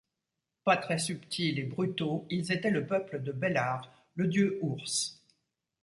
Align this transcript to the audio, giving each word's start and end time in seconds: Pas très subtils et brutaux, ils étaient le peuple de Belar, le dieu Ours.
Pas 0.63 0.77
très 0.77 0.97
subtils 0.97 1.59
et 1.59 1.63
brutaux, 1.63 2.25
ils 2.31 2.51
étaient 2.51 2.71
le 2.71 2.87
peuple 2.87 3.21
de 3.21 3.31
Belar, 3.31 3.87
le 4.15 4.25
dieu 4.25 4.57
Ours. 4.63 5.21